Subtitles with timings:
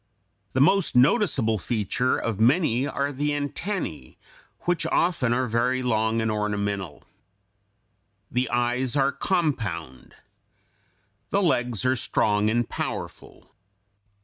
[0.53, 4.15] The most noticeable feature of many are the antennæ (Fig.
[4.15, 4.17] 201),
[4.61, 7.03] which often are very long and ornamental.
[8.31, 10.15] The eyes are compound.
[11.29, 13.51] The legs are strong and powerful.